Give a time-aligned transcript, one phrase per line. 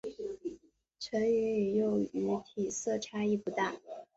[0.99, 3.71] 成鱼与幼鱼体色差异不大。